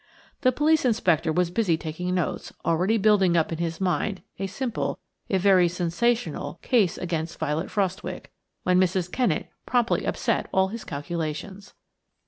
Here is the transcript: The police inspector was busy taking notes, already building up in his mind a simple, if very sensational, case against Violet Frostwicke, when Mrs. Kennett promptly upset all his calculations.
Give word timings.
The 0.41 0.51
police 0.51 0.83
inspector 0.83 1.31
was 1.31 1.51
busy 1.51 1.77
taking 1.77 2.15
notes, 2.15 2.51
already 2.65 2.97
building 2.97 3.37
up 3.37 3.51
in 3.51 3.59
his 3.59 3.79
mind 3.79 4.23
a 4.39 4.47
simple, 4.47 4.97
if 5.29 5.43
very 5.43 5.67
sensational, 5.67 6.57
case 6.63 6.97
against 6.97 7.37
Violet 7.37 7.69
Frostwicke, 7.69 8.31
when 8.63 8.79
Mrs. 8.79 9.11
Kennett 9.11 9.51
promptly 9.67 10.05
upset 10.07 10.49
all 10.51 10.69
his 10.69 10.83
calculations. 10.83 11.75